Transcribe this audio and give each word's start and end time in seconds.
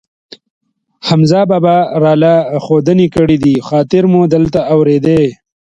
حمزه 1.07 1.41
بابا 1.51 1.77
را 2.03 2.13
له 2.23 2.33
ښودانې 2.63 3.07
کړی 3.15 3.37
دي، 3.43 3.55
خاطر 3.67 4.03
مونږ 4.11 4.25
دلته 4.35 4.59
اورېدی. 4.73 5.23